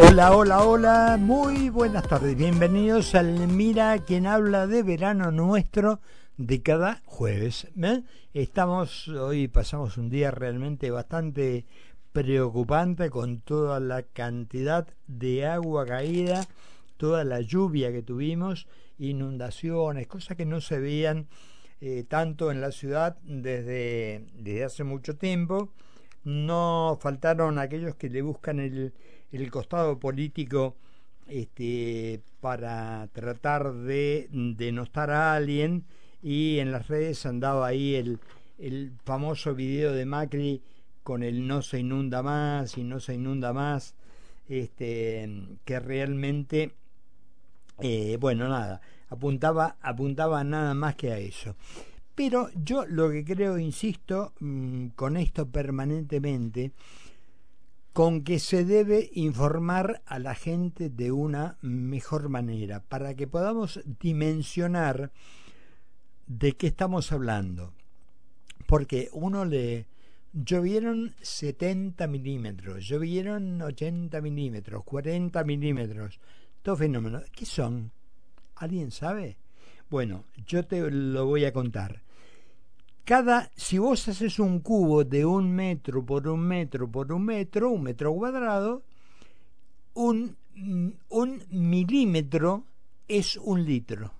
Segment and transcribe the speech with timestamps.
[0.00, 2.36] Hola, hola, hola, muy buenas tardes.
[2.36, 5.98] Bienvenidos al Mira quien habla de verano nuestro
[6.36, 7.66] de cada jueves.
[7.82, 8.04] ¿eh?
[8.32, 11.66] Estamos, hoy pasamos un día realmente bastante
[12.12, 16.46] preocupante con toda la cantidad de agua caída,
[16.96, 18.68] toda la lluvia que tuvimos,
[18.98, 21.26] inundaciones, cosas que no se veían
[21.80, 25.72] eh, tanto en la ciudad desde, desde hace mucho tiempo.
[26.22, 28.92] No faltaron aquellos que le buscan el
[29.32, 30.76] el costado político
[31.26, 35.84] este, para tratar de denostar a alguien
[36.22, 38.18] y en las redes andaba ahí el,
[38.58, 40.62] el famoso video de Macri
[41.08, 43.94] con el no se inunda más y no se inunda más,
[44.46, 45.26] este,
[45.64, 46.72] que realmente,
[47.80, 51.56] eh, bueno, nada, apuntaba, apuntaba nada más que a eso.
[52.14, 56.72] Pero yo lo que creo, insisto, mm, con esto permanentemente,
[57.98, 63.80] con que se debe informar a la gente de una mejor manera, para que podamos
[63.98, 65.10] dimensionar
[66.28, 67.72] de qué estamos hablando.
[68.68, 69.88] Porque uno le...
[70.32, 76.20] Llovieron 70 milímetros, llovieron 80 milímetros, 40 milímetros,
[76.62, 77.20] todo fenómeno.
[77.32, 77.90] ¿Qué son?
[78.54, 79.38] ¿Alguien sabe?
[79.90, 82.02] Bueno, yo te lo voy a contar
[83.08, 87.70] cada, si vos haces un cubo de un metro por un metro por un metro,
[87.70, 88.82] un metro cuadrado,
[89.94, 90.36] un,
[91.08, 92.64] un milímetro
[93.08, 94.12] es un litro.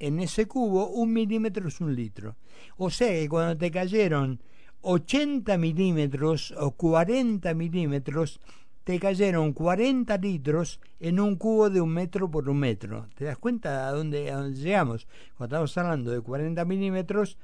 [0.00, 2.34] En ese cubo, un milímetro es un litro.
[2.76, 4.40] O sea que cuando te cayeron
[4.80, 8.40] 80 milímetros o 40 milímetros,
[8.82, 13.06] te cayeron 40 litros en un cubo de un metro por un metro.
[13.14, 15.06] ¿Te das cuenta a dónde, a dónde llegamos?
[15.38, 17.38] Cuando estamos hablando de 40 milímetros,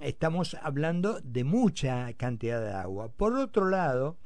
[0.00, 3.08] estamos hablando de mucha cantidad de agua.
[3.08, 4.16] Por otro lado,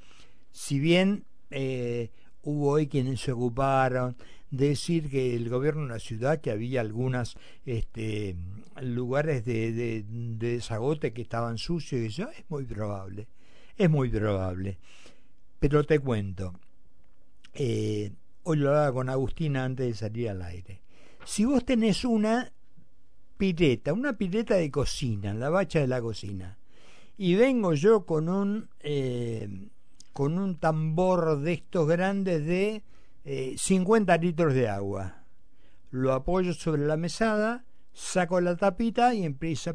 [0.51, 2.11] si bien eh,
[2.43, 4.17] hubo hoy quienes se ocuparon
[4.51, 7.37] de decir que el gobierno de la ciudad, que había algunos
[7.67, 8.37] este,
[8.81, 13.29] lugares de, de, desagote que estaban sucios, y eso es muy probable,
[13.77, 14.79] es muy probable.
[15.59, 16.55] Pero te cuento,
[17.55, 18.13] eh,
[18.45, 20.81] hoy lo hablaba con Agustina antes de salir al aire.
[21.25, 22.53] Si vos tenés una
[23.39, 26.59] pileta, una pileta de cocina, la bacha de la cocina.
[27.17, 29.49] Y vengo yo con un, eh,
[30.13, 32.83] con un tambor de estos grandes de
[33.57, 35.23] 50 eh, litros de agua.
[35.91, 39.75] Lo apoyo sobre la mesada, saco la tapita y empieza...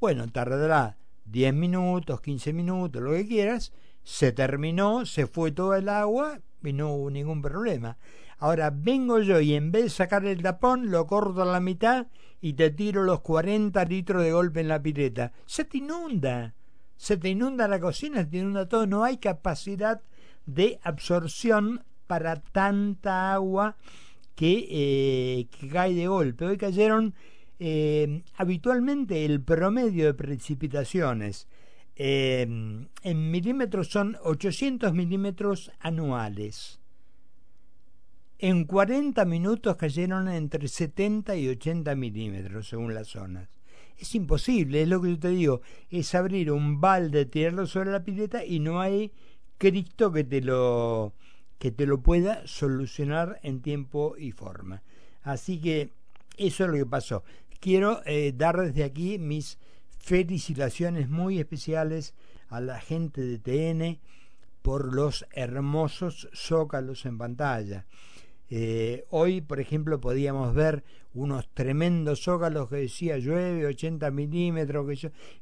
[0.00, 3.72] bueno, tardará 10 minutos, 15 minutos, lo que quieras.
[4.02, 7.96] Se terminó, se fue todo el agua y no hubo ningún problema.
[8.38, 12.06] Ahora vengo yo y en vez de sacar el tapón, lo corto a la mitad
[12.40, 15.32] y te tiro los 40 litros de golpe en la pileta.
[15.46, 16.54] Se te inunda.
[16.96, 18.86] Se te inunda la cocina, se te inunda todo.
[18.86, 20.00] No hay capacidad
[20.46, 23.76] de absorción para tanta agua
[24.34, 26.46] que, eh, cae de golpe.
[26.46, 27.14] Hoy cayeron
[27.58, 31.48] eh, habitualmente el promedio de precipitaciones
[32.00, 36.78] eh, en milímetros son 800 milímetros anuales.
[38.40, 43.48] En 40 minutos cayeron entre 70 y 80 milímetros según las zonas.
[43.98, 45.60] Es imposible, es lo que yo te digo,
[45.90, 49.10] es abrir un balde, tirarlo sobre la pileta y no hay
[49.58, 51.14] Cristo que te lo
[51.58, 54.84] que te lo pueda solucionar en tiempo y forma.
[55.24, 55.90] Así que
[56.36, 57.24] eso es lo que pasó.
[57.58, 59.58] Quiero eh, dar desde aquí mis
[59.98, 62.14] felicitaciones muy especiales
[62.50, 63.98] a la gente de TN
[64.62, 67.84] por los hermosos zócalos en pantalla.
[68.50, 70.82] Eh, hoy, por ejemplo, podíamos ver
[71.12, 74.86] unos tremendos zócalos que decía llueve 80 milímetros,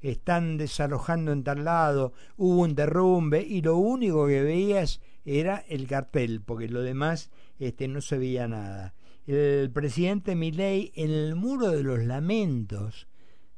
[0.00, 5.64] que están desalojando en tal lado, hubo un derrumbe y lo único que veías era
[5.68, 8.94] el cartel, porque lo demás este, no se veía nada.
[9.26, 13.08] El presidente Milei en el muro de los lamentos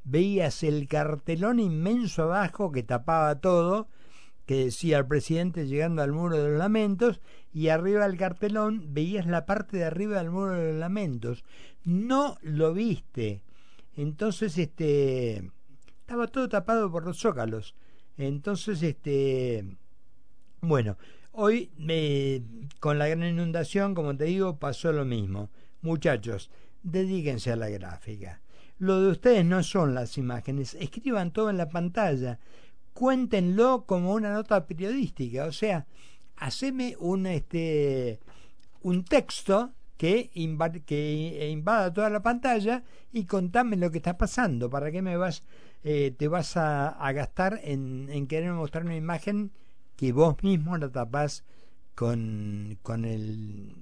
[0.05, 3.89] veías el cartelón inmenso abajo que tapaba todo,
[4.49, 7.21] que decía el presidente llegando al muro de los lamentos,
[7.53, 11.45] y arriba del cartelón veías la parte de arriba del muro de los lamentos.
[11.85, 13.43] No lo viste.
[13.95, 15.51] Entonces, este,
[16.01, 17.75] estaba todo tapado por los zócalos.
[18.17, 19.77] Entonces, este,
[20.63, 20.97] bueno,
[21.33, 22.41] hoy eh,
[22.81, 25.51] con la gran inundación, como te digo, pasó lo mismo.
[25.83, 26.51] Muchachos,
[26.83, 28.41] dedíquense a la gráfica.
[28.79, 32.39] Lo de ustedes no son las imágenes, escriban todo en la pantalla
[32.99, 35.87] cuéntenlo como una nota periodística, o sea,
[36.35, 38.19] haceme un este
[38.83, 40.31] un texto que,
[40.85, 45.45] que invada toda la pantalla y contame lo que está pasando, para qué me vas
[45.85, 49.53] eh, te vas a, gastar en, en, querer mostrar una imagen
[49.95, 51.45] que vos mismo la tapás
[51.95, 53.77] con, con, el,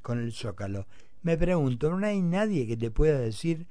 [0.00, 0.86] con el Zócalo.
[1.22, 3.66] Me pregunto, ¿no hay nadie que te pueda decir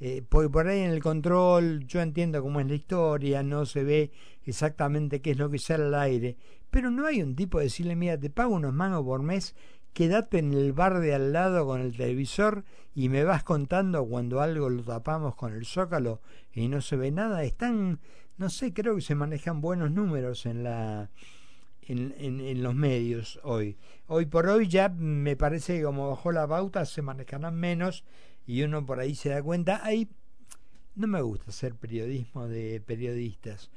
[0.00, 4.10] eh, por ahí en el control yo entiendo cómo es la historia, no se ve
[4.46, 6.36] exactamente qué es lo que sale al aire,
[6.70, 9.54] pero no hay un tipo de decirle, mira, te pago unos mangos por mes,
[9.92, 12.64] quédate en el bar de al lado con el televisor
[12.94, 16.20] y me vas contando cuando algo lo tapamos con el zócalo
[16.52, 17.44] y no se ve nada.
[17.44, 18.00] Están,
[18.38, 21.10] no sé, creo que se manejan buenos números en la...
[21.82, 23.76] En, en, en, los medios hoy.
[24.06, 28.04] Hoy por hoy ya me parece que como bajó la pauta se manejarán menos
[28.46, 30.08] y uno por ahí se da cuenta, ahí
[30.94, 33.70] no me gusta hacer periodismo de periodistas,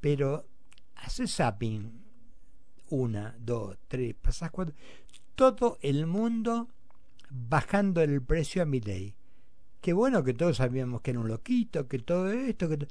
[0.00, 0.46] pero
[0.96, 2.04] hace zapping,
[2.90, 4.74] una, dos, tres, pasás cuatro,
[5.34, 6.68] todo el mundo
[7.30, 9.14] bajando el precio a mi ley.
[9.80, 12.88] Qué bueno que todos sabíamos que era un loquito, que todo esto, que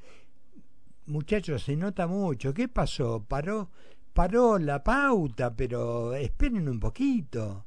[1.07, 2.54] muchachos, se nota mucho.
[2.54, 3.25] ¿Qué pasó?
[3.28, 3.69] Paró,
[4.13, 7.66] paró la pauta, pero esperen un poquito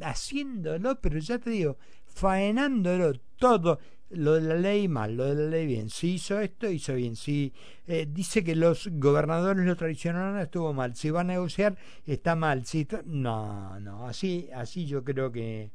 [0.00, 1.76] haciéndolo, pero ya te digo,
[2.06, 3.78] faenándolo todo,
[4.10, 5.90] lo de la ley mal, lo de la ley bien.
[5.90, 7.16] Si hizo esto, hizo bien.
[7.16, 7.52] Si
[7.86, 10.94] eh, dice que los gobernadores lo traicionaron, estuvo mal.
[10.94, 11.76] Si va a negociar,
[12.06, 12.64] está mal.
[12.64, 15.70] Si no, no, así, así yo creo que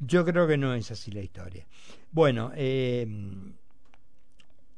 [0.00, 1.66] yo creo que no es así la historia.
[2.10, 3.06] Bueno, eh,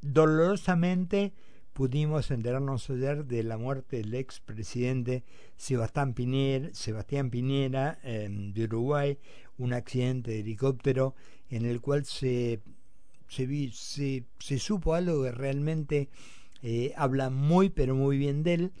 [0.01, 1.33] dolorosamente
[1.73, 5.23] pudimos enterarnos ayer de la muerte del expresidente
[5.57, 9.17] Sebastián Piñera, Sebastián Piñera em, de Uruguay,
[9.57, 11.15] un accidente de helicóptero
[11.49, 12.61] en el cual se,
[13.27, 16.09] se, se, se supo algo que realmente
[16.61, 18.71] eh, habla muy pero muy bien de él.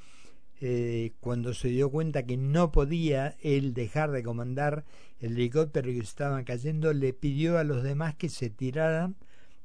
[0.65, 4.85] Eh, cuando se dio cuenta que no podía él dejar de comandar
[5.19, 9.17] el helicóptero que estaba cayendo, le pidió a los demás que se tiraran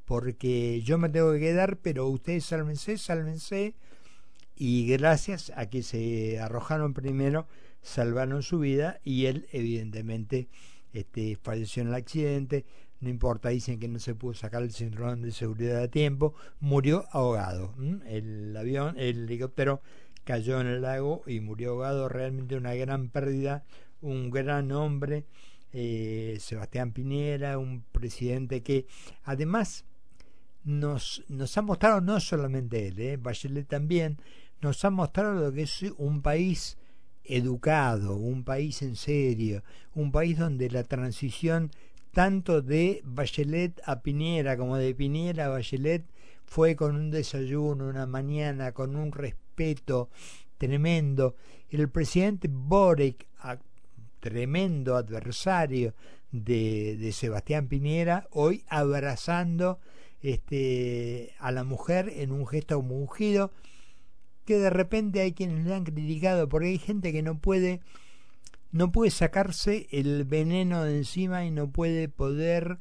[0.08, 3.74] porque yo me tengo que quedar, pero ustedes sálvense, sálvense,
[4.56, 7.46] y gracias a que se arrojaron primero,
[7.82, 10.48] salvaron su vida y él evidentemente
[10.94, 12.64] este, falleció en el accidente,
[13.00, 17.04] no importa, dicen que no se pudo sacar el cinturón de seguridad a tiempo, murió
[17.12, 17.74] ahogado.
[18.06, 19.82] El avión, el helicóptero
[20.24, 23.66] cayó en el lago y murió ahogado, realmente una gran pérdida,
[24.00, 25.26] un gran hombre,
[25.74, 28.86] eh, Sebastián Piñera, un presidente que
[29.22, 29.84] además
[30.64, 34.18] nos, nos ha mostrado, no solamente él, eh, Bachelet también,
[34.60, 36.76] nos ha mostrado lo que es un país
[37.24, 39.62] educado, un país en serio,
[39.94, 41.70] un país donde la transición
[42.12, 46.04] tanto de Bachelet a Piñera como de Piñera a Bachelet
[46.46, 50.08] fue con un desayuno, una mañana, con un respeto
[50.56, 51.36] tremendo.
[51.70, 53.26] El presidente Boric,
[54.18, 55.94] tremendo adversario
[56.32, 59.78] de, de Sebastián Piñera, hoy abrazando
[60.22, 63.52] este, a la mujer en un gesto ungido,
[64.44, 67.80] que de repente hay quienes le han criticado, porque hay gente que no puede,
[68.72, 72.78] no puede sacarse el veneno de encima y no puede poder,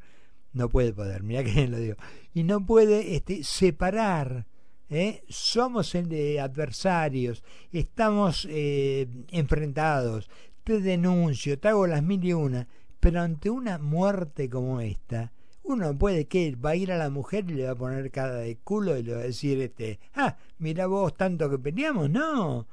[0.54, 1.96] no puede poder, mira que lo digo,
[2.34, 4.46] y no puede este, separar.
[4.90, 5.24] ¿eh?
[5.28, 10.30] Somos adversarios, estamos eh, enfrentados,
[10.64, 12.68] te denuncio, te hago las mil y una,
[13.00, 15.32] pero ante una muerte como esta,
[15.68, 18.36] uno puede que va a ir a la mujer y le va a poner cara
[18.36, 22.68] de culo y le va a decir este ah mira vos tanto que peleamos no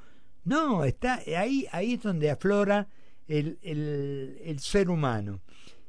[0.44, 2.88] no está ahí ahí es donde aflora
[3.28, 5.40] el, el, el ser humano.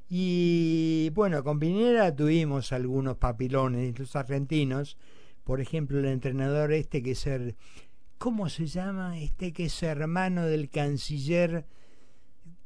[0.09, 4.97] Y bueno con Pinera tuvimos algunos papilones los argentinos.
[5.43, 7.55] Por ejemplo el entrenador este que es el
[8.17, 11.65] cómo se llama este que es hermano del canciller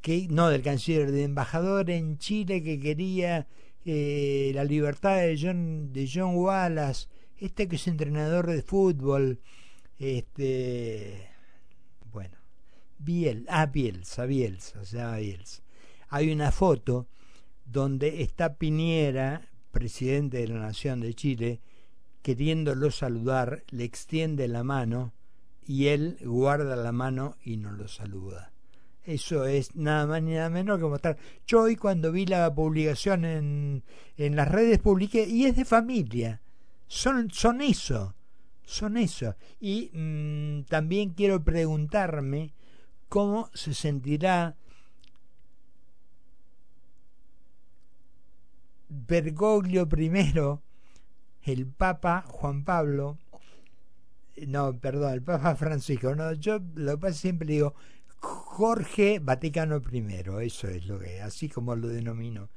[0.01, 3.47] que no del canciller del embajador en Chile que quería
[3.85, 7.07] eh, la libertad de John, de John Wallace,
[7.37, 9.39] este que es entrenador de fútbol,
[9.97, 11.29] este,
[12.11, 12.37] bueno,
[12.97, 15.63] Biel, ah, Bielsa, Bielsa, se llama Bielsa.
[16.09, 17.07] Hay una foto
[17.65, 21.61] donde está Piñera, presidente de la Nación de Chile,
[22.21, 25.13] queriéndolo saludar, le extiende la mano
[25.65, 28.51] y él guarda la mano y no lo saluda.
[29.09, 31.17] Eso es nada más ni nada menos que mostrar.
[31.47, 33.83] Yo hoy cuando vi la publicación en,
[34.17, 36.41] en las redes publiqué, y es de familia.
[36.87, 38.13] Son, son eso.
[38.63, 39.35] Son eso.
[39.59, 42.53] Y mm, también quiero preguntarme
[43.07, 44.55] cómo se sentirá
[48.89, 53.17] Bergoglio I, el Papa Juan Pablo,
[54.47, 57.73] no, perdón, el Papa Francisco, no, yo lo que siempre digo,
[58.59, 62.49] Jorge Vaticano I, eso es lo que, así como lo denomino.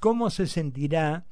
[0.00, 1.26] ¿Cómo se sentirá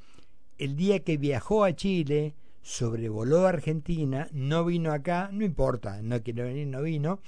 [0.59, 6.43] el día que viajó a Chile, sobrevoló Argentina, no vino acá, no importa, no quiere
[6.43, 7.21] venir, no vino,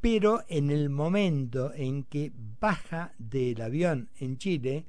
[0.00, 4.86] pero en el momento en que baja del avión en Chile,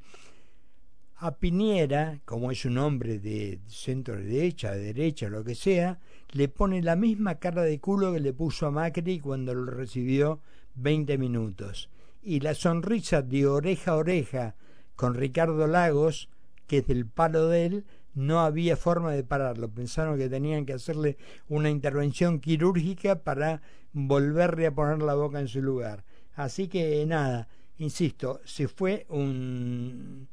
[1.18, 6.00] a Piñera, como es un hombre de centro derecha, de derecha, lo que sea,
[6.32, 10.40] le pone la misma cara de culo que le puso a Macri cuando lo recibió
[10.82, 11.90] 20 minutos.
[12.22, 14.56] Y la sonrisa de oreja a oreja
[14.96, 16.30] con Ricardo Lagos,
[16.68, 19.70] que es del palo de él, no había forma de pararlo.
[19.70, 21.18] Pensaron que tenían que hacerle
[21.48, 23.62] una intervención quirúrgica para
[23.94, 26.04] volverle a poner la boca en su lugar.
[26.36, 30.28] Así que nada, insisto, se fue un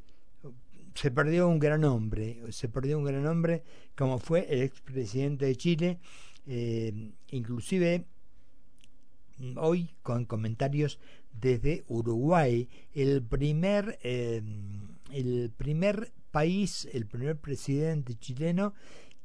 [0.95, 3.63] se perdió un gran hombre, se perdió un gran hombre
[3.95, 5.99] como fue el expresidente de Chile,
[6.47, 8.07] eh, inclusive
[9.57, 10.99] hoy con comentarios
[11.33, 14.43] desde Uruguay, el primer, eh,
[15.13, 18.75] el primer país, el primer presidente chileno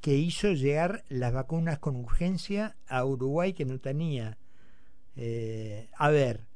[0.02, 4.38] que hizo llegar las vacunas con urgencia a Uruguay que no tenía.
[5.16, 6.48] Eh, a ver,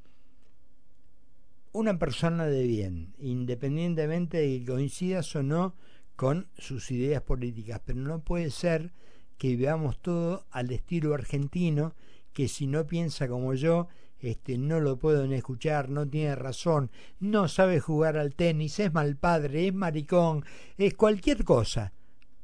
[1.71, 5.75] una persona de bien, independientemente de que coincidas o no
[6.15, 8.93] con sus ideas políticas, pero no puede ser
[9.37, 11.93] que veamos todo al estilo argentino,
[12.35, 13.87] que si no piensa como yo,
[14.19, 18.93] este no lo puedo ni escuchar, no tiene razón, no sabe jugar al tenis, es
[18.93, 20.43] mal padre, es maricón,
[20.77, 21.93] es cualquier cosa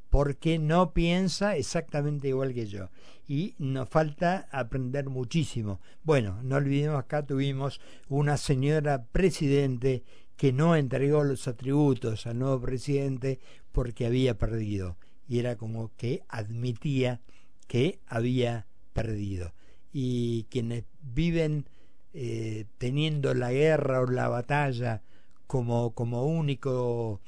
[0.08, 2.90] porque no piensa exactamente igual que yo.
[3.26, 5.80] Y nos falta aprender muchísimo.
[6.04, 7.80] Bueno, no olvidemos acá tuvimos
[8.10, 10.04] una señora presidente
[10.36, 13.40] que no entregó los atributos al nuevo presidente
[13.72, 14.98] porque había perdido.
[15.28, 17.22] Y era como que admitía
[17.66, 19.54] que había perdido.
[19.92, 21.66] Y quienes viven
[22.14, 25.02] eh, teniendo la guerra o la batalla
[25.46, 27.20] como, como único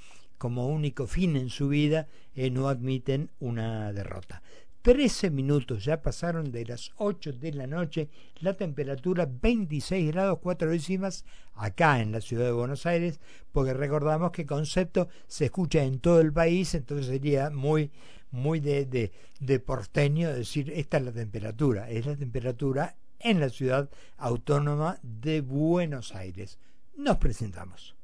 [0.44, 4.42] como único fin en su vida, eh, no admiten una derrota.
[4.84, 8.10] Trece minutos ya pasaron de las ocho de la noche,
[8.40, 11.24] la temperatura 26 grados cuatro décimas
[11.54, 13.18] acá en la ciudad de Buenos Aires,
[13.50, 17.92] porque recordamos que concepto se escucha en todo el país, entonces sería muy,
[18.30, 19.10] muy de, de,
[19.40, 23.88] de porteño decir esta es la temperatura, es la temperatura en la ciudad
[24.18, 26.58] autónoma de Buenos Aires.
[26.94, 27.94] Nos presentamos.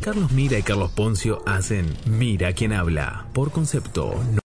[0.00, 4.20] Carlos Mira y Carlos Poncio hacen Mira quien habla por concepto.